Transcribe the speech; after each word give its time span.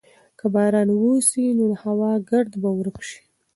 که 0.39 0.45
باران 0.53 0.89
وسي 1.01 1.45
نو 1.57 1.63
د 1.71 1.73
هوا 1.83 2.11
ګرد 2.29 2.51
به 2.61 2.69
ورک 2.79 2.97
سي. 3.09 3.21